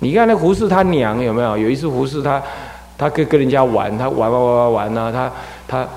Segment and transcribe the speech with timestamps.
[0.00, 1.58] 你看那胡适他娘有没有？
[1.58, 2.42] 有一次胡适他
[2.96, 5.32] 他跟跟人家玩，他玩玩玩玩玩呢，他
[5.66, 5.88] 他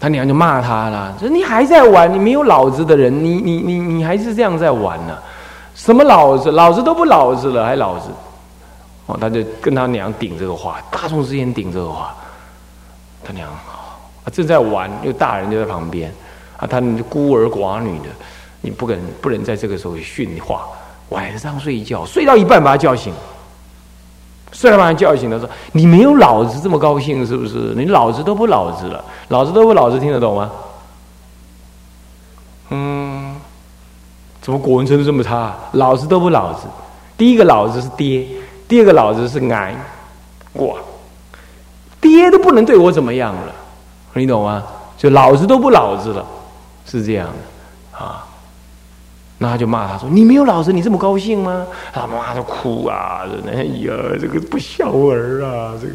[0.00, 5.18] 他娘就骂他了，说你还在玩，你没有脑子的人，你你你你还是这样在玩呢？
[5.74, 6.50] 什么老子？
[6.52, 8.10] 老子都不老子了，还老子？
[9.06, 12.14] 哦，他就跟他娘顶这个话，大众之间顶这个话，
[13.24, 16.12] 他娘啊正在玩，又大人就在旁边
[16.56, 18.06] 啊，他孤儿寡女的，
[18.60, 20.66] 你不能不能在这个时候训话。
[21.10, 23.14] 晚上睡觉，睡到一半把他叫醒，
[24.52, 27.72] 睡到把他叫醒了，说：“你没有老子这么高兴是不是？
[27.74, 30.50] 你老子都不老子了，老子都不老子，听得懂吗？”
[32.68, 33.36] 嗯，
[34.42, 35.56] 怎么国文程度这么差？
[35.72, 36.66] 老子都不老子，
[37.16, 38.26] 第一个老子是爹，
[38.68, 39.74] 第二个老子是癌，
[40.52, 40.74] 哇，
[42.02, 43.52] 爹都不能对我怎么样了，
[44.12, 44.62] 你懂吗？
[44.98, 46.26] 就老子都不老子了，
[46.84, 48.26] 是这样的啊。
[49.40, 53.24] 那他就骂他说：“你没有老子，你这么高兴吗？”他妈就哭啊！
[53.46, 55.94] 哎呀，这个不孝儿啊，这个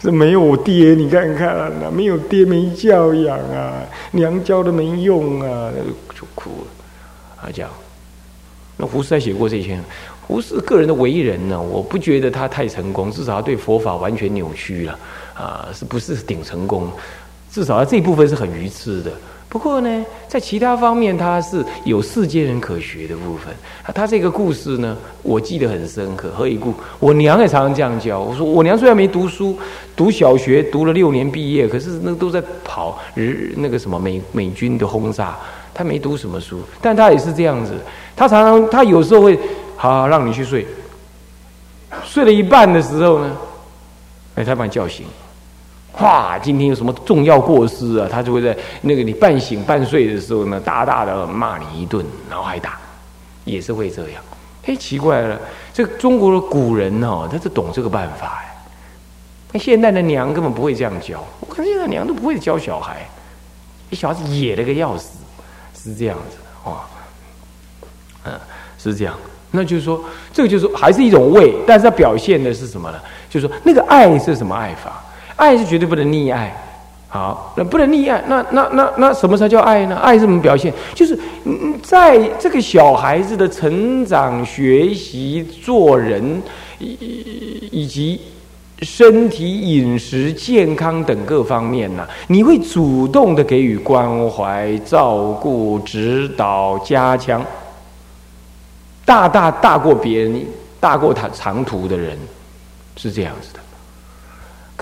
[0.00, 3.72] 这没有爹，你看看啊，没有爹没教养啊，
[4.10, 7.42] 娘教的没用啊，就就哭了。
[7.42, 7.70] 啊，讲
[8.76, 9.78] 那胡适还写过这些。
[10.26, 14.98] 胡适个人的为人呢，我不觉得他太成功，至少他对佛法完全扭曲了
[15.34, 16.90] 啊，是不是顶成功？
[17.48, 19.12] 至少他这一部分是很愚痴的。
[19.52, 23.54] 不过呢，在其他方面，他是有世间人可学的部分。
[23.94, 26.32] 他这个故事呢，我记得很深刻。
[26.34, 26.72] 何以故？
[26.98, 29.58] 我娘也常常这样教我说：我娘虽然没读书，
[29.94, 35.36] 读小学读了六年毕业，可是那都在跑日那个什么美美军的轰炸，
[35.74, 37.74] 他没读什么书，但他也是这样子。
[38.16, 39.38] 他常常他有时候会
[39.76, 40.66] 好让你去睡，
[42.02, 43.36] 睡了一半的时候呢，
[44.36, 45.04] 哎，他把你叫醒。
[46.00, 48.08] 哇，今天有什么重要过失啊？
[48.10, 52.78] 他就会在那个你半醒半睡的时候呢，大大的骂你一顿，然后还打，
[53.44, 54.22] 也是会这样。
[54.64, 55.38] 哎，奇怪了，
[55.72, 58.48] 这中国的古人哦，他是懂这个办法哎。
[59.52, 63.06] 那现在的娘根本不会这样教，我看现在娘都不会教小孩，
[63.90, 65.18] 一小孩子野了个要死，
[65.76, 66.80] 是这样子的哦。
[68.24, 68.32] 嗯，
[68.78, 69.14] 是这样。
[69.50, 70.02] 那就是说，
[70.32, 72.98] 这个就是还是一种畏，但是它表现的是什么呢？
[73.28, 75.04] 就是说，那个爱是什么爱法？
[75.36, 76.54] 爱是绝对不能溺爱，
[77.08, 79.96] 好，那不能溺爱，那那那那什么才叫爱呢？
[79.96, 80.72] 爱是什么表现？
[80.94, 81.18] 就是，
[81.82, 86.42] 在这个小孩子的成长、学习、做人
[86.78, 88.20] 以以及
[88.82, 97.44] 身体、饮食、健康等各方面呢，你会主动的给予关怀、照顾、指导、加强，
[99.04, 100.44] 大大大过别人，
[100.80, 102.18] 大过他长途的人，
[102.96, 103.60] 是这样子的。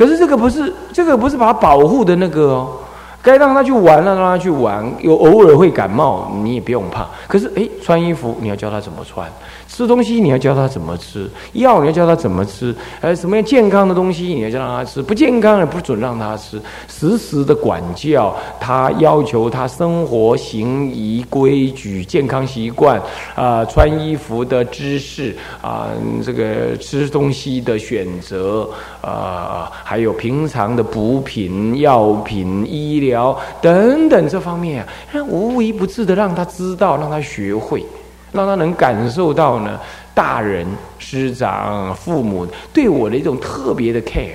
[0.01, 2.73] 可是这个不是，这个不是把他保护的那个哦，
[3.21, 7.07] 该让他去玩了，让他去玩，有偶尔会感冒，你也不用怕。
[7.29, 9.31] 可是，哎，穿衣服你要教他怎么穿。
[9.73, 23.01] 吃东西你要教他怎么吃，药你要教他怎么吃，呃，什么样健康的东西你要教他吃，不健康的不准让他吃，时时的管教他，要求他生活行仪规矩、健康习惯
[23.37, 25.89] 啊，穿衣服的知识啊，
[26.25, 28.69] 这个吃东西的选择
[29.01, 37.87] 啊，还有平常的补品、药品、医疗等等这方面啊，无微不至的让他知道，让他学会。
[38.33, 39.79] 让他能感受到呢，
[40.15, 40.67] 大人、
[40.99, 44.35] 师长、父母对我的一种特别的 care。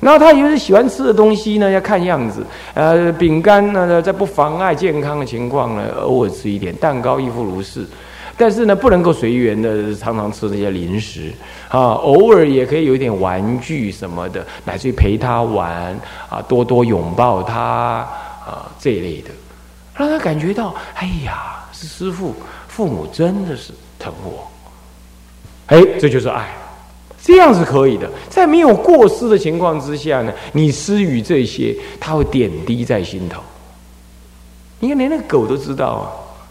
[0.00, 2.42] 然后他有是喜欢吃的东西呢，要看样子，
[2.72, 7.86] 呃，饼干呢，在不妨碍健康的情况呢，偶尔吃一点，蛋糕亦复如是。
[8.34, 11.30] 但是呢，不能够随缘的常常吃这些零食
[11.68, 15.94] 啊，偶尔也可以有一点玩具什么的，乃至于陪他玩
[16.30, 19.28] 啊，多多拥抱他啊这一类的，
[19.94, 22.34] 让他感觉到，哎呀，是师傅。
[22.70, 24.48] 父母真的是疼我，
[25.66, 26.48] 哎，这就是爱，
[27.20, 28.08] 这样是可以的。
[28.28, 33.42] 在没有过失的情况之下呢，你施予这些，他会点滴在心头。
[34.78, 36.08] 你看，连那狗都知道啊。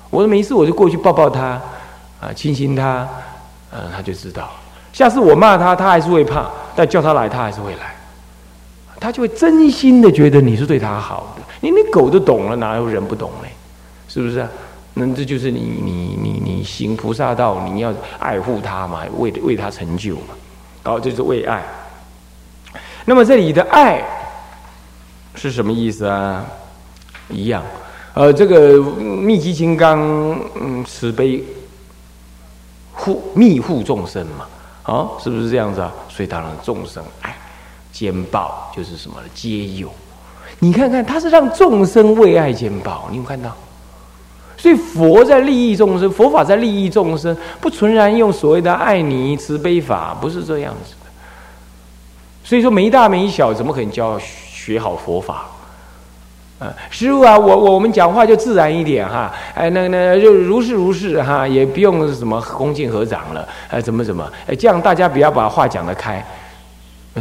[0.09, 1.59] 我说没事，我就过去抱抱它，
[2.19, 3.07] 啊，亲亲它，
[3.71, 4.51] 嗯，它就知道。
[4.91, 7.95] 下次我骂它，它还是会怕，但叫它来，它还是会来。
[8.99, 11.43] 它就会真心的觉得你是对它好的。
[11.61, 13.47] 你连狗都懂了，哪有人不懂呢？
[14.09, 14.45] 是不是？
[14.93, 20.35] 那这就是你你你你行菩萨道，你要爱护他嘛，为为他成就嘛，
[20.83, 21.63] 好，这是为爱。
[23.05, 24.03] 那么这里的爱
[25.35, 26.45] 是什么意思啊？
[27.29, 27.63] 一样，
[28.13, 29.99] 呃，这个密集金刚，
[30.59, 31.43] 嗯，慈悲
[32.91, 34.47] 护密护众生嘛，
[34.83, 35.93] 啊，是不是这样子啊？
[36.09, 37.35] 所以当然众生爱
[37.91, 39.89] 兼报就是什么皆有。
[40.59, 43.55] 你看看，他是让众生为爱兼报，你有看到？
[44.59, 51.09] 所以佛在利益众生，佛法在利益众生，不纯然用所谓的爱你慈悲法，不是这样子的。
[52.43, 55.45] 所以说没大没小，怎么可能教学好佛法？
[56.59, 66.21] 啊，师傅啊，我我们讲话就自然一点哈，哎，那那就如是如是哈，也不用什么恭敬合掌了，哎，怎么怎么，哎，这样大家不要把话讲得开，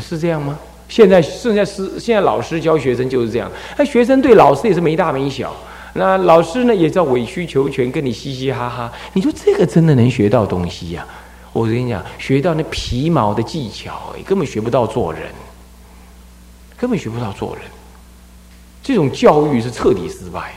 [0.00, 0.58] 是这样吗？
[0.88, 5.54] 现在现在师现在老师教学生就是这样，那学生对老师也是没大没小。
[5.98, 8.90] 那老师呢，也叫委曲求全，跟你嘻嘻哈哈。
[9.12, 11.06] 你说这个真的能学到东西呀？
[11.52, 15.30] 我跟你讲，学到那皮毛的技巧，根本学不到做人，
[16.76, 17.64] 根本学不到做人。
[18.82, 20.54] 这种教育是彻底失败，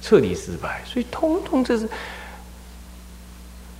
[0.00, 0.80] 彻底失败。
[0.86, 1.88] 所以，通通这是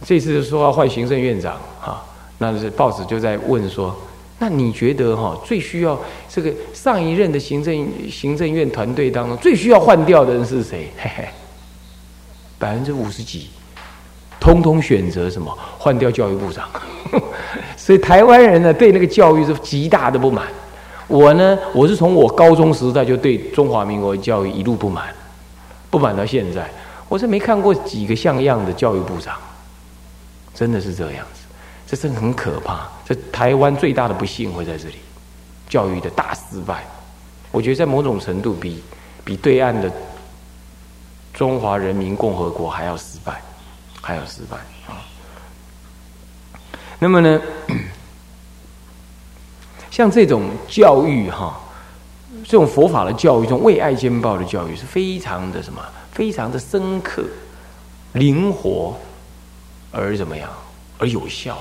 [0.04, 2.04] 这次说要换行政院长啊，
[2.38, 3.96] 那是报纸就在问说。
[4.38, 5.98] 那你觉得哈，最需要
[6.28, 10.90] 这个上一任的行政行政院团队当中最需要换掉的人是谁？
[10.98, 11.24] 嘿嘿，
[12.58, 13.48] 百分之五十几，
[14.38, 16.68] 通通选择什么换掉教育部长。
[17.78, 20.46] 所以台湾人呢，对那个教育是极大的不满。
[21.08, 25.06] 我呢，我是从我高中时代就对中华民国教育一路不满，
[25.88, 26.68] 不满到现在，
[27.08, 29.34] 我是没看过几个像样的教育部长，
[30.52, 31.45] 真的是这样子。
[31.86, 34.96] 这真的很可怕，这台湾最大的不幸会在这里，
[35.68, 36.84] 教育的大失败。
[37.52, 38.82] 我觉得在某种程度比
[39.24, 39.88] 比对岸的
[41.32, 43.40] 中华人民共和国还要失败，
[44.02, 44.56] 还要失败
[44.88, 44.98] 啊。
[46.98, 47.40] 那么呢，
[49.90, 51.60] 像这种教育哈，
[52.44, 55.80] 这种佛法的教育，这种为爱兼报的教育，是非常的什么？
[56.10, 57.22] 非常的深刻、
[58.14, 58.98] 灵活
[59.92, 60.50] 而怎么样？
[60.98, 61.56] 而有效。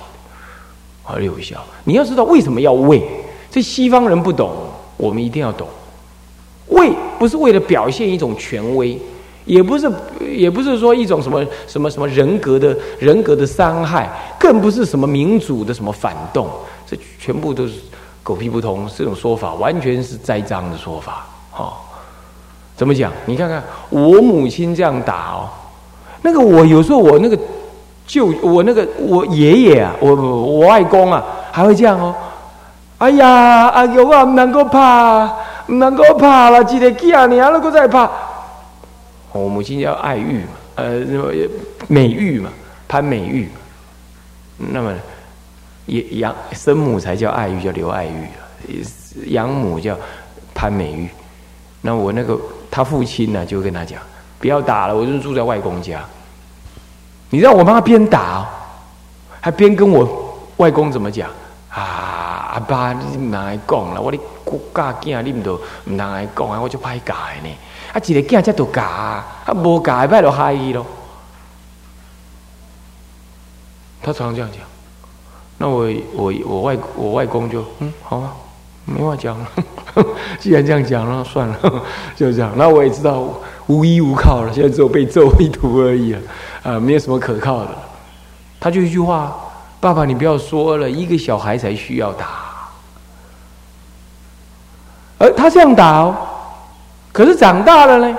[1.05, 1.63] 而有效。
[1.83, 3.01] 你要知道为什么要为？
[3.51, 4.51] 这西方人不懂，
[4.97, 5.65] 我们一定要懂。
[6.67, 8.99] 为不是为了表现一种权威，
[9.45, 9.89] 也不是，
[10.35, 16.49] 也不是说一种什么什么什么人格的人格的伤害，更不是什么民主的什么反动。
[16.85, 17.75] 这全部都是
[18.21, 18.85] 狗屁不通。
[18.97, 21.25] 这种说法完全是栽赃的说法。
[21.55, 21.73] 哦，
[22.75, 23.13] 怎么讲？
[23.25, 25.47] 你看看我母亲这样打哦，
[26.21, 27.39] 那个我有时候我那个。
[28.05, 32.15] 就我那个我爷爷啊，我我外公啊，还会这样哦。
[32.97, 35.25] 哎呀，阿勇啊，唔能够怕，
[35.67, 38.09] 唔能够怕了，记得叫你啊，能够再怕。
[39.33, 41.01] 我母亲叫爱玉嘛，呃，
[41.87, 42.49] 美玉嘛，
[42.87, 43.49] 潘美玉。
[44.57, 44.93] 那么，
[45.87, 48.83] 养养生母才叫爱玉，叫刘爱玉
[49.27, 49.97] 养母叫
[50.53, 51.09] 潘美玉。
[51.81, 52.39] 那我那个
[52.71, 53.99] 他父亲呢，就跟他讲，
[54.39, 55.99] 不要打了，我就住在外公家。
[57.29, 58.47] 你让我妈边打，
[59.41, 61.29] 还边跟我外公怎么讲
[61.69, 62.51] 啊？
[62.55, 63.99] 阿爸，你唔能来讲啦！
[63.99, 66.61] 我的国家囝，你唔都唔能来讲啊！
[66.61, 67.13] 我就歹教
[67.43, 67.49] 呢。
[67.91, 70.85] 啊，一个囝才都教，啊无教歹就害伊咯。
[74.01, 74.61] 他常常这样讲。
[75.57, 78.31] 那我我我外我外公就嗯好啊，
[78.85, 79.47] 没话讲了。
[80.39, 81.57] 既然这样讲了，算了，
[82.15, 82.53] 就这样。
[82.55, 83.27] 那我也知道
[83.67, 86.21] 无依无靠了，现在只有被揍一图而已了。
[86.65, 87.69] 啊，没有什么可靠的。
[88.59, 89.33] 他就一句话
[89.79, 92.43] ：“爸爸，你不要说了，一个小孩才需要打。”
[95.19, 96.15] 而他这样打哦，
[97.11, 98.17] 可是长大了呢，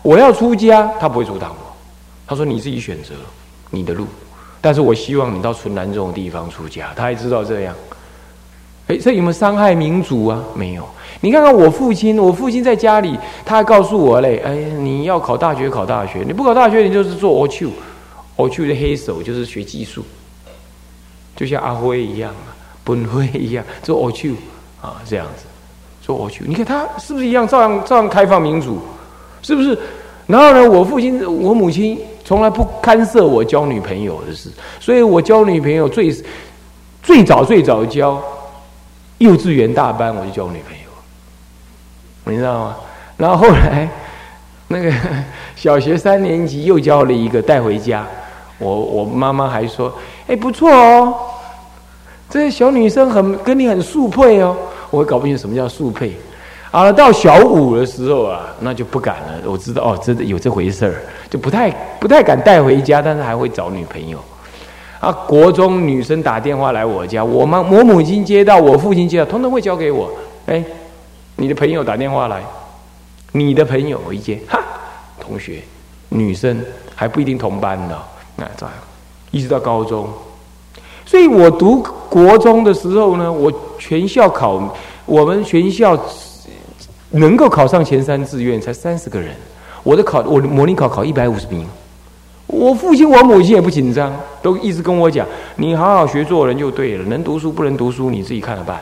[0.00, 1.74] 我要出家，他不会阻挡我。
[2.24, 3.14] 他说：“你自己选择
[3.70, 4.06] 你的路，
[4.60, 7.74] 但是我希望你到纯南这种地方出家。”他还知道这样。
[8.86, 10.40] 哎，这有没有伤害民主啊？
[10.54, 10.88] 没有。
[11.20, 17.68] 你看看我父亲，我父亲在家里，他还告诉我嘞：“哎，你要考大学，考大学；你不考大学，你就是做 O 丘。”
[18.38, 20.04] 我去的黑手就是学技术，
[21.34, 22.54] 就像阿辉一样啊，
[22.84, 24.32] 本辉一样做我去
[24.80, 25.42] 啊，这样子
[26.00, 26.44] 做我去。
[26.46, 28.80] 你看他是不是一样，照样照样开放民主，
[29.42, 29.76] 是不是？
[30.28, 36.14] 然后呢，我父亲、我母亲从来不干涉我交女朋友的事，所以我交女朋友最
[37.02, 38.22] 最早最早交
[39.18, 42.76] 幼稚园大班我就交女朋友，你知道吗？
[43.16, 43.90] 然后后来
[44.68, 44.94] 那个
[45.56, 48.06] 小学三年级又交了一个带回家。
[48.58, 49.92] 我我妈妈还说
[50.26, 51.14] ：“哎，不错哦，
[52.28, 54.56] 这小女生很跟你很速配哦。”
[54.90, 56.16] 我搞不清楚什么叫速配。
[56.70, 59.50] 啊，到小五的时候啊，那就不敢了。
[59.50, 60.94] 我知道哦，真的有这回事儿，
[61.30, 64.18] 就不太不太敢带回家，但是还会找女朋友。
[65.00, 70.10] 啊，国中女生打电话来我家，我妈我母亲接到，我父亲接到，通通会交给我。
[70.46, 70.62] 哎，
[71.36, 72.42] 你的朋友打电话来，
[73.32, 74.60] 你的朋友我一接，哈，
[75.20, 75.62] 同学，
[76.10, 76.62] 女生
[76.94, 77.98] 还不一定同班的。
[78.38, 78.74] 哎，这样，
[79.30, 80.08] 一直到高中，
[81.04, 84.74] 所以我读国中的时候呢，我全校考，
[85.06, 85.98] 我们全校
[87.10, 89.34] 能够考上前三志愿才三十个人，
[89.82, 91.66] 我的考，我模拟考考一百五十名，
[92.46, 95.26] 我父亲我母亲也不紧张，都一直跟我讲，
[95.56, 98.80] 你好好学做人就对了，能读书不能读书你自己看着办。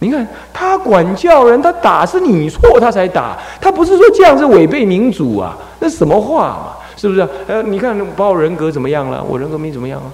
[0.00, 7.26] 你看他管教人，他打是你错他才打，他不是说这样是违背民主啊，那什么话嘛，是不是？
[7.46, 9.24] 呃，你看把我人格怎么样了？
[9.24, 10.12] 我人格没怎么样啊，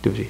[0.00, 0.26] 对不对？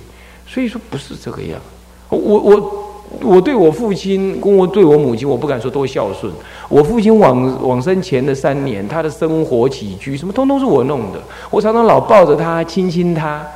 [0.48, 1.60] 所以说不是这个样，
[2.08, 2.82] 我我。
[3.22, 6.30] 我对我父亲，跟我对我母亲，我不敢说多孝顺。
[6.68, 11.20] 我父亲往往生前的三年，他的生活起居什么，通通是我弄的。
[11.48, 13.46] 我常常老抱着他，亲亲他，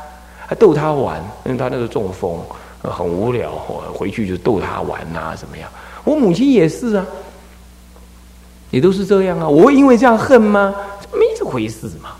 [0.46, 1.20] 还逗他玩。
[1.44, 2.38] 因为他那个中风，
[2.80, 3.50] 很无聊，
[3.92, 5.68] 回去就逗他玩啊，怎么样？
[6.04, 7.04] 我母亲也是啊，
[8.70, 9.48] 也都是这样啊。
[9.48, 10.72] 我会因为这样恨吗？
[11.12, 12.10] 没回事嘛，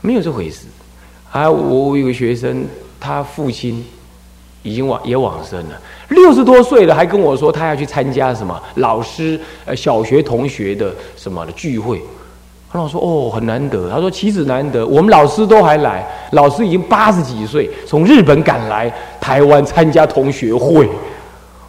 [0.00, 0.66] 没有这回事。
[1.30, 2.66] 啊，我我有个学生，
[2.98, 3.84] 他父亲。
[4.64, 12.02] 已经往也往生了，六十多岁了，还跟我说他要去参加什么老师呃小学同学的什么的聚会。
[12.70, 20.90] 他我说哦很难得，他说岂止难得，我们老师都还来，老师已经八十几岁，从日本赶来台湾参加同学会。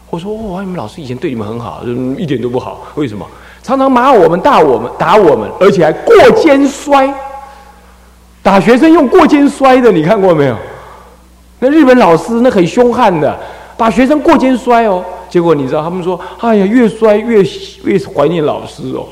[0.10, 1.84] 我说哇，你们老师以前对你们很好，
[2.18, 3.26] 一点都不好，为什么？
[3.70, 7.08] 常常骂我们、打我们、打我们，而且还过肩摔，
[8.42, 10.58] 打学生用过肩摔的，你看过没有？
[11.60, 13.40] 那日本老师那很凶悍的，
[13.78, 15.06] 把学生过肩摔哦。
[15.30, 17.44] 结果你知道他们说，哎呀，越摔越
[17.84, 19.06] 越怀念老师哦。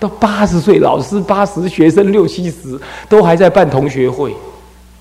[0.00, 2.76] 到八十岁，老师八十，学生六七十，
[3.08, 4.34] 都还在办同学会，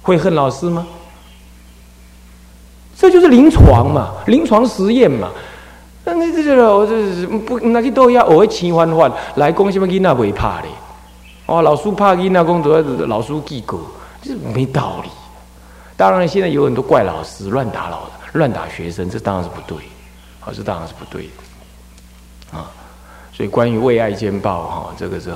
[0.03, 0.85] 会恨老师吗？
[2.95, 5.29] 这就是临床嘛，临床实验嘛。
[6.13, 10.67] 那那这个我这不那去都要偶尔轻缓缓来讲什么囡仔会怕的。
[11.45, 13.79] 哦，老师怕囡仔讲都要老师记过，
[14.21, 15.09] 这没道理。
[15.97, 19.77] 当然，现在有很多怪老师乱打老乱打学生，这当然是不对，
[20.39, 22.71] 啊，这当然是不对的，啊，
[23.33, 25.31] 所以关于为爱兼报，哈，这个是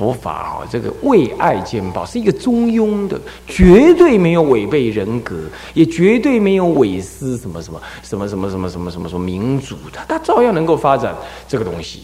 [0.00, 5.36] 佛法，哈，这个为爱兼报是一个中庸的，绝对没有违背人格，
[5.74, 11.14] 也绝对没有违失什么什么什么什么什么什么什么什么民主的，他照样能够发展
[11.46, 12.00] 这个东西，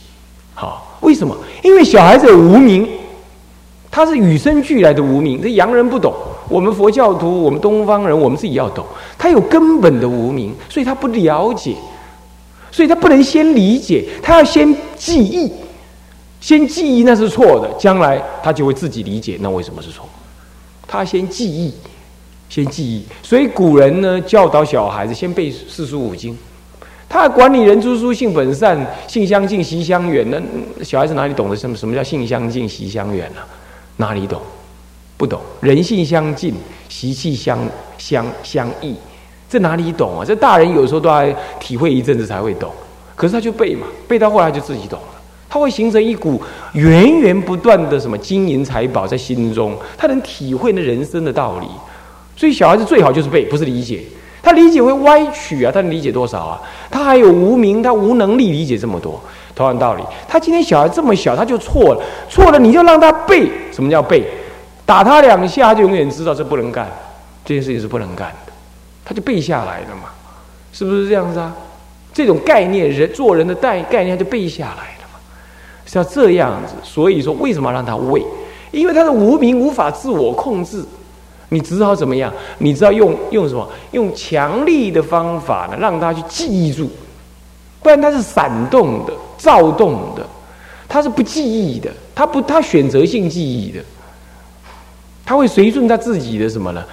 [0.55, 1.35] 好，为什么？
[1.63, 2.87] 因为小孩子无名。
[3.89, 6.13] 他是与生俱来的无名，这洋人不懂。
[6.51, 8.85] 我们佛教徒，我们东方人，我们自己要懂。
[9.17, 11.75] 他有根本的无名，所以他不了解，
[12.71, 15.51] 所以他不能先理解，他要先记忆，
[16.47, 20.09] 先记忆那是错的，将来他就会自己理解那为什么是错。
[20.87, 21.75] 他先记忆，
[22.49, 23.05] 先记忆。
[23.21, 26.39] 所以古人呢教导小孩子先背四书五经。
[27.09, 30.25] 他管理人之初性本善，性相近，习相远。
[30.31, 30.41] 那
[30.85, 31.77] 小孩子哪里懂得什么？
[31.77, 33.41] 什么叫性相近，习相远呢？
[33.97, 34.41] 哪里懂？
[35.17, 35.41] 不懂。
[35.61, 36.55] 人性相近，
[36.89, 37.59] 习气相
[37.99, 38.95] 相相异，
[39.51, 40.25] 这哪里懂啊？
[40.25, 41.27] 这大人有时候都要
[41.59, 42.71] 体会一阵子才会懂。
[43.17, 45.16] 可是他就背嘛，背到后来就自己懂了。
[45.49, 51.67] 他会形成一股源源不断的什么金银财宝在心中，他能体会那人生的道理。
[52.37, 54.03] 所以小孩子最好就是背，不是理解。
[54.43, 56.61] 他理解会歪曲啊，他能理解多少啊？
[56.91, 59.21] 他还有无名，他无能力理解这么多。
[59.55, 63.51] 同样道理，他今天小孩这么小，他就错了，错了，你就让他背。
[63.73, 64.23] 什么叫背？
[64.85, 66.89] 打他两下，就永远知道这不能干，
[67.45, 68.53] 这件事情是不能干的，
[69.05, 70.11] 他就背下来了嘛，
[70.73, 71.53] 是不是这样子啊？
[72.13, 74.96] 这种概念，人做人的概概念就背下来，
[75.87, 76.75] 是要这样子。
[76.83, 78.23] 所以说，为什么让他畏？
[78.73, 80.85] 因为他的无名无法自我控制，
[81.49, 82.31] 你只好怎么样？
[82.59, 83.67] 你知道用用什么？
[83.93, 86.91] 用强力的方法呢，让他去记住。
[87.83, 90.27] 不然他是闪动的、躁动的，
[90.89, 93.81] 他是不记忆的，他不，他选择性记忆的，
[95.25, 96.85] 他会随顺他自己的什么呢？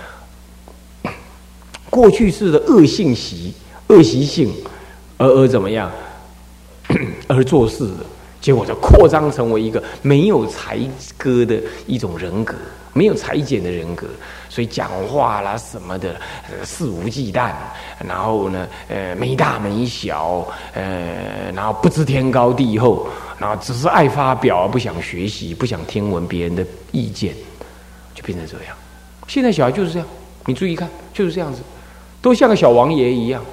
[1.90, 3.54] 过去式的恶性习、
[3.88, 4.54] 恶习性，
[5.18, 5.92] 而而怎么样？
[7.28, 8.06] 而做事的
[8.44, 10.78] 结果就扩张成为一个没有才
[11.18, 12.54] 歌的一种人格。
[12.96, 14.06] 没有裁剪的人格，
[14.50, 16.16] 所以讲话啦什么的
[16.64, 17.52] 肆无忌惮，
[18.06, 23.08] 然后呢，呃，没大没小，呃，然后不知天高地厚，
[23.40, 27.34] 然后只是爱发表，不想学习，不想听闻别人的意见，
[28.14, 28.78] 就变成这样。
[29.28, 30.08] 现在小孩就是这样，
[30.46, 31.62] 你注意看，就是这样子，
[32.22, 33.44] 都像个小王爷一样，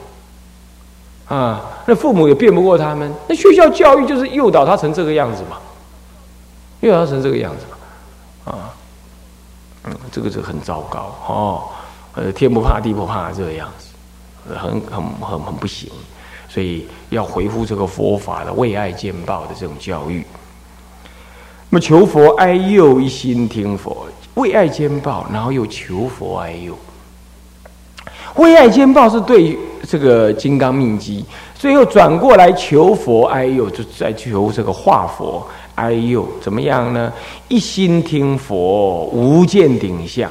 [1.30, 5.56] 啊，那父母也辩不过他们，那学校教育就是诱导他成这个样子嘛，
[6.80, 8.74] 诱导他成这个样子嘛，啊。
[9.84, 11.64] 嗯，这个是很糟糕哦，
[12.14, 15.90] 呃，天不怕地不怕这个样子，很很很很不行，
[16.50, 20.22] 所以要回复这个佛法的为爱兼报的这种教育。
[21.70, 26.76] 那么求佛哀佑，一心听佛，为爱兼报，然后又求佛哀佑。
[28.36, 29.58] 为爱兼报是对
[29.88, 37.12] 这个金刚命机，最后转过来求佛，哎呦，就在求这个化佛，哎呦，怎么样呢？
[37.48, 40.30] 一心听佛，无见顶相，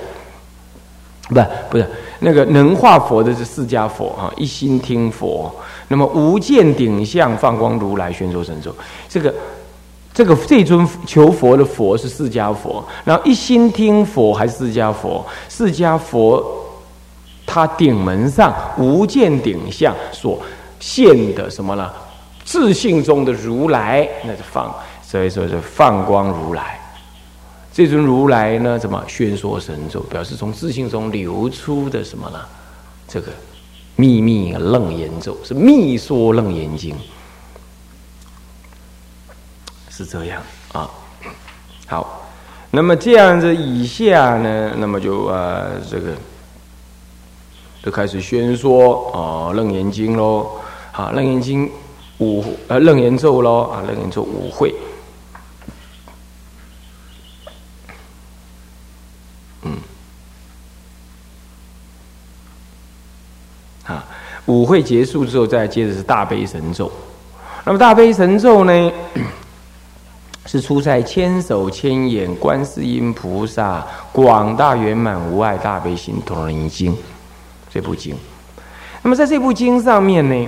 [1.27, 1.88] 不，不是
[2.20, 5.53] 那个能化佛的是释迦佛啊，一心听佛，
[5.88, 8.74] 那么无见顶相，放光如来宣说神咒，
[9.08, 9.34] 这个。
[10.12, 15.25] 这个这尊求佛的佛是释迦佛，然后一心听佛还是释迦佛？
[15.48, 16.44] 释迦佛
[17.51, 20.39] 他顶门上无见顶相所
[20.79, 21.91] 现的什么呢？
[22.46, 26.79] 自信中的如来，那就放，所以说是放光如来。
[27.74, 30.00] 这尊如来呢，怎么宣说神咒？
[30.01, 32.39] 表示从自信中流出的什么呢？
[33.08, 33.32] 这个
[33.96, 36.96] 秘密楞严咒是密说楞严经。
[39.89, 40.41] 是这样
[40.72, 40.89] 啊，
[41.88, 42.29] 好，
[42.72, 46.13] 那么这样子以下呢，那么就呃这个
[47.81, 50.50] 就开始宣说啊《楞严经》喽，
[50.91, 51.65] 好，《楞严经》
[52.17, 54.75] 五呃《楞严咒》喽啊，《楞严咒》五会，
[59.62, 59.77] 嗯，
[63.86, 64.05] 啊，
[64.45, 66.91] 五会结束之后，再接着是大悲神咒，
[67.63, 68.91] 那么大悲神咒呢？
[70.45, 76.93] 是出在千手千眼观世音菩萨广大圆满无碍大悲心陀罗尼经。
[77.69, 78.15] 这部经。
[79.01, 80.47] 那么在这部经上面呢，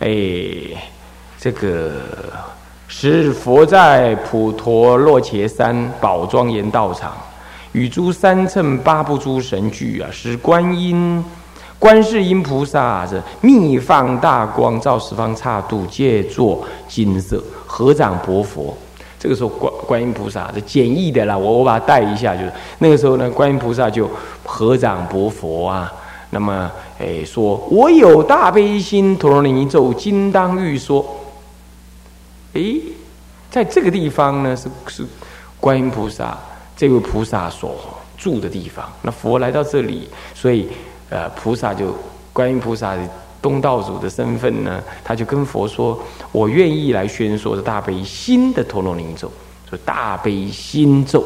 [0.00, 0.08] 哎，
[1.38, 1.92] 这个
[2.88, 7.12] 是佛在普陀洛伽山宝庄严道场，
[7.72, 11.22] 与诸三乘八部诸神俱啊，使观音、
[11.78, 18.76] 观世音菩萨这密放大光照十方刹度，借作金色合掌薄佛。
[19.18, 24.10] 这个时候，观观音菩萨这简易的啦，我我把它带一下，就是那个时候呢，观音菩萨就
[24.42, 25.92] 合掌薄佛啊，
[26.34, 31.04] 那么诶说：“我有大悲心，陀罗尼咒金当欲说。”
[32.54, 32.80] 诶，
[33.50, 35.06] 在这个地方呢，是是
[35.60, 36.38] 观音菩萨
[36.74, 37.76] 这位菩萨所
[38.16, 38.90] 住的地方。
[39.02, 40.68] 那佛来到这里，所以
[41.10, 41.94] 呃，菩萨就
[42.32, 42.96] 观音菩萨。
[43.42, 49.28] 东道主的身份呢，他就跟佛说：“我愿意来宣说这大悲心的陀罗尼咒，
[49.68, 51.24] 说大悲心咒。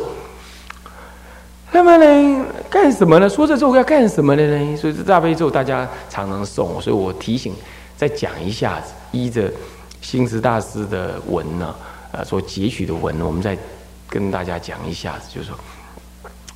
[1.77, 3.29] 那么呢，干什么呢？
[3.29, 4.77] 说这咒要干什么的呢？
[4.79, 7.53] 所以这大悲咒大家常常诵，所以我提醒
[7.99, 9.53] 再讲一下子，依着
[10.01, 11.75] 星驰大师的文呢，
[12.12, 13.55] 呃，所截取的文，我们再
[14.09, 15.59] 跟大家讲一下子，就是说，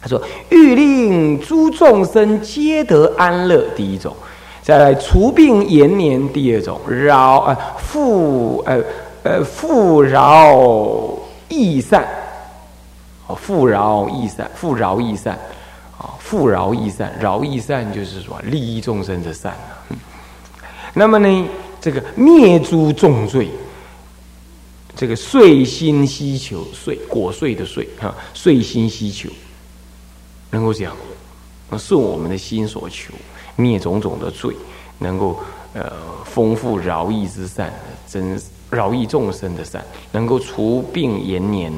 [0.01, 4.17] 他说欲令诸众生皆得安乐，第一种。”
[4.63, 8.81] 再来除病延年，第二种饶呃富呃
[9.25, 10.59] 呃富饶
[11.49, 12.09] 益善，
[13.35, 15.39] 富饶益善，富饶益善，
[15.99, 19.83] 啊富饶益善，饶益善就是说利益众生的善啊。
[20.95, 21.49] 那么呢，
[21.81, 23.51] 这个灭诸重罪，
[24.97, 29.29] 这个遂心希求遂果遂的遂哈，遂心希求，
[30.51, 30.97] 能够讲，
[31.79, 33.13] 顺我们的心所求。
[33.57, 34.57] 灭种种的罪，
[34.99, 35.39] 能够
[35.75, 35.93] 呃
[36.25, 37.71] 丰富饶益之善，
[38.09, 38.41] 真
[38.71, 41.71] 饶益众生的善，能够除病延年。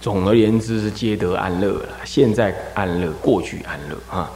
[0.00, 1.88] 总而言之是皆得安乐了。
[2.04, 4.30] 现在安乐，过去安乐啊。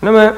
[0.00, 0.32] 那么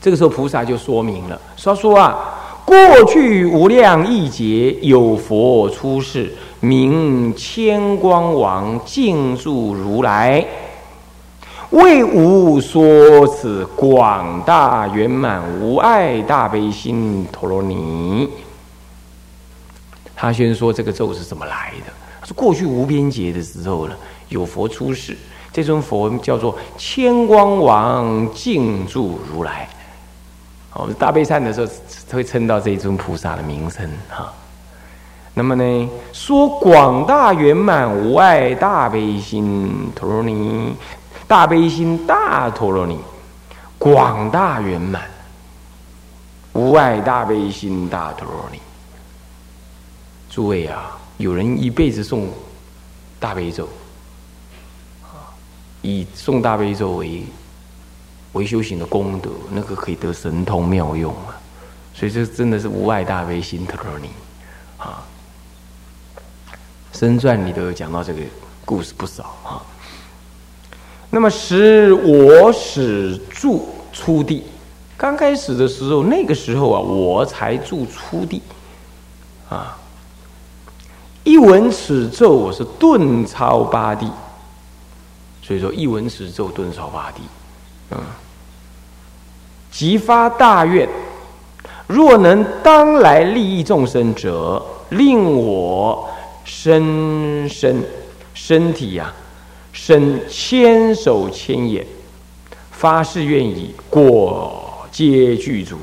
[0.00, 2.76] 这个时候菩萨就说明了，说说啊，过
[3.06, 10.46] 去无量亿劫有佛出世，名千光王，敬住如来。
[11.70, 18.28] 为吾说此广大圆满无碍大悲心陀罗尼。
[20.20, 22.26] 他先说这个咒是怎么来的？
[22.26, 23.94] 是过去无边劫的时候呢，
[24.28, 25.16] 有佛出世，
[25.50, 29.66] 这尊佛叫做千光王静住如来。
[30.74, 31.66] 我们大悲忏的时候
[32.12, 34.30] 会称到这一尊菩萨的名称哈。
[35.32, 40.74] 那么呢，说广大圆满无碍大悲心陀罗尼。
[41.26, 42.98] 大悲心大陀罗尼，
[43.78, 45.00] 广大圆满，
[46.52, 48.58] 无碍大悲心大陀罗尼。
[50.30, 52.26] 诸位啊，有人一辈子诵
[53.18, 53.68] 大悲咒，
[55.82, 57.24] 以诵大悲咒为
[58.34, 61.34] 为修行的功德，那个可以得神通妙用啊！
[61.92, 64.08] 所以这真的是无碍大悲心陀罗尼
[64.78, 65.02] 啊。
[66.98, 68.20] 《深传》里都有讲到这个
[68.64, 69.60] 故事不少啊。
[71.10, 74.44] 那么使我始住初地，
[74.96, 78.40] 刚开始的时候，那个时候啊，我才住初地，
[79.48, 79.76] 啊，
[81.30, 84.10] 一闻此咒，我是顿超八地，
[85.40, 87.20] 所以说一闻此咒顿超八地，
[87.92, 87.98] 嗯，
[89.70, 90.88] 即发大愿，
[91.86, 96.10] 若能当来利益众生者，令我
[96.44, 97.80] 身身。
[98.32, 99.12] 身体呀，
[99.72, 101.86] 身千手千眼，
[102.72, 105.78] 发誓愿以果皆具足。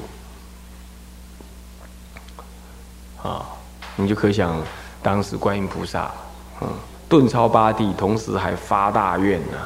[3.24, 3.46] 啊，
[3.96, 4.60] 你就可想
[5.02, 6.12] 当时观音菩萨，
[6.62, 6.68] 嗯。
[7.10, 9.58] 顿超八地，同时还发大愿呢。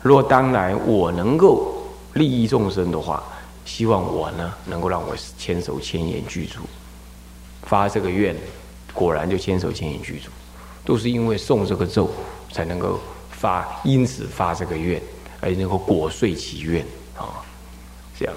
[0.00, 3.22] 若当来我能够利益众生的话，
[3.66, 6.60] 希望我呢能够让我千手千眼具足，
[7.64, 8.34] 发这个愿，
[8.94, 10.30] 果然就千手千眼具足，
[10.82, 12.10] 都是因为诵这个咒
[12.50, 12.98] 才能够
[13.30, 14.98] 发，因此发这个愿，
[15.42, 16.82] 而能够果遂其愿
[17.18, 17.44] 啊，
[18.18, 18.34] 这样。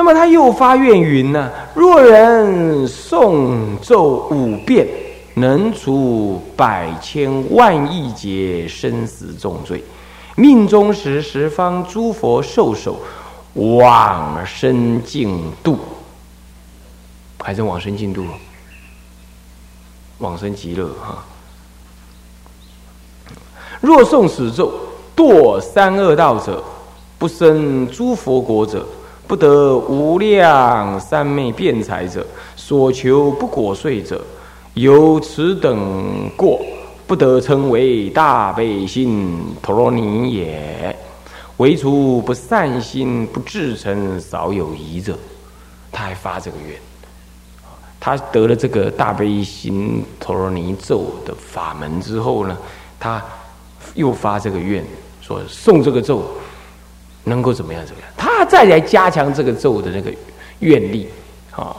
[0.00, 4.88] 那么他又发愿云呢：若人诵咒五遍。
[5.34, 9.82] 能除百千万亿劫生死重罪，
[10.36, 12.98] 命中时十方诸佛受手
[13.54, 15.78] 往生净度，
[17.38, 18.24] 还是往生净度？
[20.18, 21.24] 往生极乐哈。
[23.80, 24.72] 若诵此咒，
[25.14, 26.62] 堕三恶道者，
[27.18, 28.86] 不生诸佛国者，
[29.30, 34.20] 不得无量三昧辩才者，所求不果遂者。
[34.74, 36.60] 有此等过，
[37.06, 40.96] 不得称为大悲心陀罗尼也。
[41.58, 45.16] 唯除不善心、不至诚、少有疑者，
[45.92, 46.76] 他还发这个愿。
[48.00, 52.58] 他得了这个大悲心陀罗尼咒的法门之后呢，
[52.98, 53.22] 他
[53.94, 54.84] 又发这个愿，
[55.20, 56.24] 说诵这个咒
[57.24, 57.84] 能够怎么样？
[57.86, 58.10] 怎么样？
[58.16, 60.12] 他再来加强这个咒的那个
[60.60, 61.08] 愿力
[61.52, 61.76] 啊。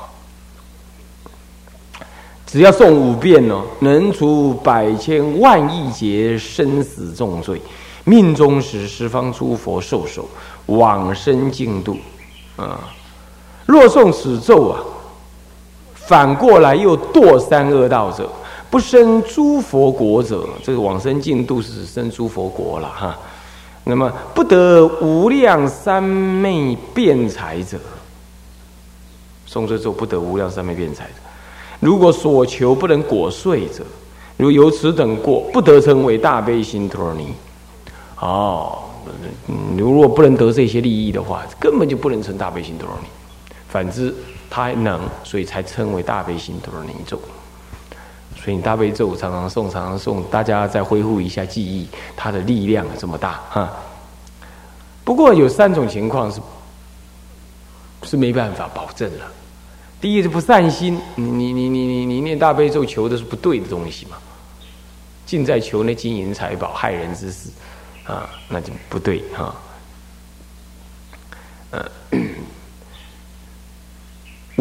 [2.45, 7.61] 只要诵五遍哦，能除百千万亿劫生死重罪，
[8.03, 10.27] 命中时十方诸佛受手
[10.65, 11.97] 往生净土。
[12.57, 12.91] 啊，
[13.65, 14.83] 若诵此咒啊，
[15.95, 18.29] 反过来又堕三恶道者，
[18.69, 23.17] 不生诸佛国者，这个往生净土是生诸佛国了哈。
[23.83, 27.79] 那么不得无量三昧辩才者，
[29.47, 31.13] 诵这咒不得无量三昧辩才者。
[31.79, 33.83] 如果所求不能果遂者，
[34.37, 37.33] 如由此等过，不得称为大悲心陀罗尼。
[38.19, 38.83] 哦，
[39.75, 43.07] 如果不能得这些利益的话，根本就不能成大悲心陀罗尼。
[43.67, 44.13] 反之，
[44.47, 47.19] 他还能，所以才称为大悲心陀罗尼咒。
[48.43, 53.71] 所以你大悲咒常常诵，常常诵，大家再恢复一下记忆，它的力量这么大哈。
[55.03, 56.41] 不过有三种情况是
[58.03, 59.25] 是没办法保证了。
[59.99, 64.17] 第一是不善心，你你你你你你念大悲咒求的是不对的东西嘛，
[65.27, 67.49] 尽在求那金银财宝害人之事，
[68.05, 69.55] 啊，那就不对哈。
[71.69, 71.89] 嗯，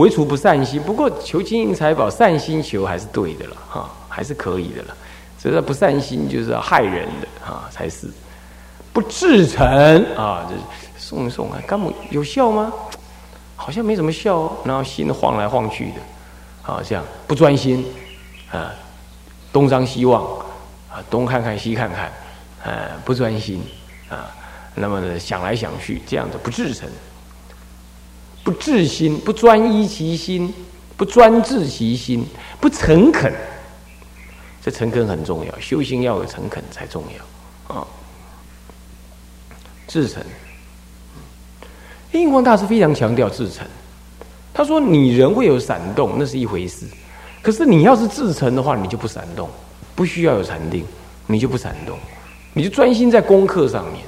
[0.00, 4.96] 唯除不善心，不过求金银财宝善心求还是对的了哈，还是可以的了。
[5.38, 8.08] 所以说不善心就是要害人的啊，才是
[8.92, 9.66] 不至诚
[10.16, 10.54] 啊，这
[10.98, 12.72] 送一送啊，根本有效吗？
[13.56, 16.00] 好像没什么效哦，然后心晃来晃去的，
[16.62, 17.84] 好像不专心，
[18.50, 18.72] 啊，
[19.52, 20.24] 东张西望，
[20.90, 22.10] 啊，东看看西看看，
[22.64, 23.62] 啊，不专心，
[24.08, 24.30] 啊，
[24.74, 26.88] 那么呢想来想去，这样子不至诚，
[28.42, 30.52] 不自心，不专一其心，
[30.96, 32.24] 不专治其心，
[32.60, 33.32] 不诚恳，
[34.62, 37.86] 这诚恳很重要，修行要有诚恳才重要，啊，
[39.86, 40.22] 至诚。
[42.12, 43.64] 印光大师非常强调自诚，
[44.52, 46.86] 他说：“你人会有闪动，那是一回事；
[47.40, 49.48] 可是你要是自诚的话，你就不闪动，
[49.94, 50.84] 不需要有禅定，
[51.26, 51.96] 你就不闪动，
[52.52, 54.02] 你就专心在功课上面。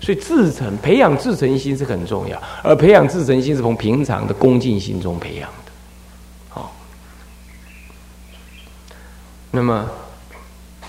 [0.00, 5.72] 所以自诚，培养自诚心是很重要，而培养自诚心是从平常的恭敬心中培养的。
[6.48, 6.72] 好，
[9.50, 9.88] 那么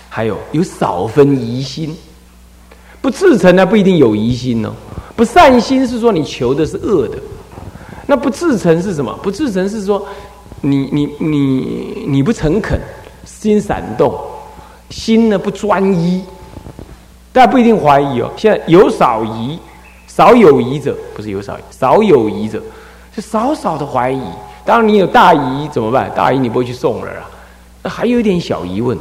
[0.08, 1.96] 还有有少分疑心，
[3.00, 4.72] 不自诚呢，不一定有疑心哦。”
[5.16, 7.18] 不善心是说你求的是恶的，
[8.06, 9.12] 那不自诚是什么？
[9.20, 10.06] 不自诚是说
[10.60, 12.80] 你你你你不诚恳，
[13.24, 14.16] 心闪动，
[14.90, 16.22] 心呢不专一，
[17.38, 18.28] 大家不一定怀疑哦。
[18.36, 19.56] 现在有少疑，
[20.08, 22.60] 少有疑者不是有少疑少有疑者，
[23.14, 24.20] 是少少的怀疑。
[24.64, 26.12] 当然你有大疑怎么办？
[26.16, 27.30] 大疑你不会去送人啊，
[27.84, 28.98] 那还有一点小疑问、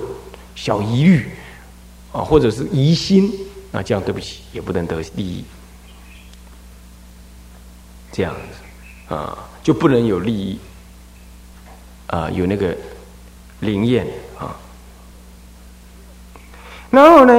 [0.54, 1.32] 小疑虑
[2.12, 3.34] 啊，或者是疑心，
[3.72, 5.44] 那这样对不起也不能得利益。
[8.12, 10.60] 这样子啊，就不能有利益
[12.06, 12.78] 啊，有那个
[13.62, 14.06] 灵验
[14.38, 14.56] 啊。
[16.92, 17.34] 然后呢，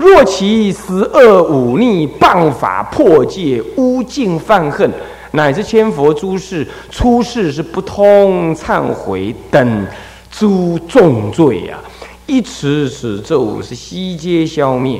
[0.00, 4.90] 若其十恶忤逆、谤法破戒、污净犯恨，
[5.32, 9.86] 乃至千佛诸事出世是不通忏悔等
[10.30, 11.78] 诸重罪啊，
[12.26, 14.98] 一持此咒是悉皆消灭。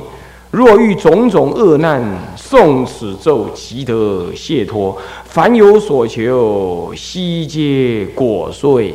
[0.50, 2.02] 若遇种种恶难，
[2.36, 4.94] 诵此咒即得解脱。
[5.24, 8.94] 凡有所求，悉皆果遂。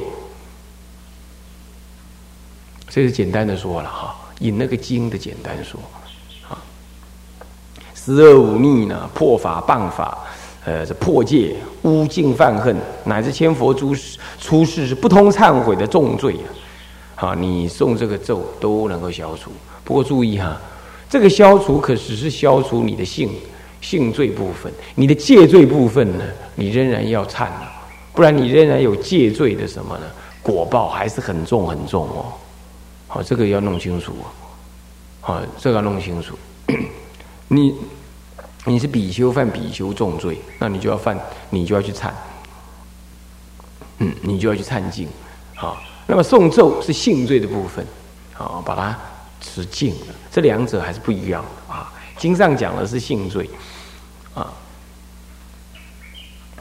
[2.88, 5.80] 这是简单的说了哈，引那个经的简单说
[6.50, 6.58] 啊。
[7.94, 10.18] 十恶五逆呢，破法谤法，
[10.66, 13.96] 呃，这破戒、污净犯恨，乃至千佛诸
[14.40, 16.50] 出世是不通忏悔的重罪啊！
[17.16, 19.52] 好，你诵这个咒都能够消除。
[19.84, 20.58] 不过注意哈。
[21.08, 23.30] 这个消除可只是消除你的性
[23.80, 26.24] 性罪部分，你的戒罪部分呢，
[26.56, 27.48] 你仍然要忏
[28.14, 30.06] 不然你仍然有戒罪的什么呢？
[30.42, 32.26] 果报还是很重很重哦。
[33.16, 34.28] 好，这个要弄清楚哦。
[35.22, 36.38] 好，这个要弄清楚。
[37.48, 37.74] 你
[38.66, 41.18] 你是比丘犯比丘重罪，那你就要犯，
[41.50, 42.12] 你就要去忏。
[44.00, 45.08] 嗯，你就要去忏敬。
[45.56, 47.88] 好，那么诵咒是性罪的部分。
[48.34, 48.94] 好，把它。
[49.42, 51.94] 持净了，这两者还是不一样的啊。
[52.18, 53.48] 经上讲的是性罪
[54.34, 54.52] 啊，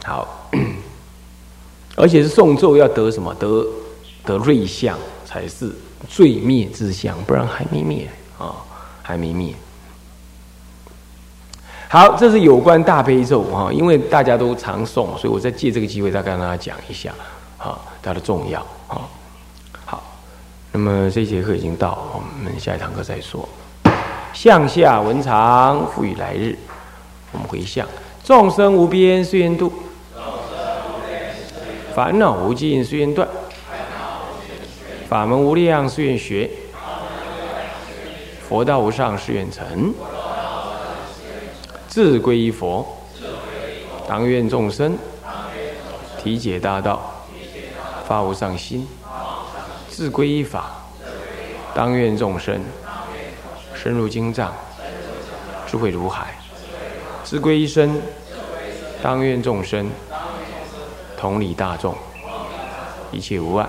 [0.04, 0.50] 好，
[1.96, 3.34] 而且是诵咒要得什么？
[3.36, 3.66] 得
[4.24, 4.98] 得瑞相
[5.34, 5.68] 才是
[6.08, 8.54] 罪灭之相，不然还没灭啊，
[9.02, 9.52] 还没灭。
[11.88, 17.12] 好，这是有关大悲咒啊，因为大家都常诵，所以我再借这个机会再跟大家讲一下
[17.58, 19.02] 啊，它的重要啊。
[19.84, 20.00] 好
[20.70, 23.48] 那么这节课已经到，我们下一堂课再说。
[24.32, 26.56] 向下文长，赋予来日。
[27.32, 27.84] 我们回向：
[28.22, 29.72] 众生无边誓愿度，
[31.92, 33.28] 烦恼无尽誓愿断，
[35.08, 36.50] 法门无量誓愿学，
[38.48, 39.94] 佛道无上誓愿成。
[41.88, 42.84] 自归依佛，
[44.08, 44.98] 当愿众生
[46.22, 47.00] 体解大道，
[48.06, 48.88] 发无上心。
[49.88, 50.72] 自归依法，
[51.74, 52.60] 当愿众生
[53.74, 54.52] 深入经藏，
[55.68, 56.24] 智慧如海；
[57.22, 58.02] 自归依身，
[59.00, 59.88] 当愿众生
[61.16, 61.94] 同理大众，
[63.12, 63.68] 一切无碍。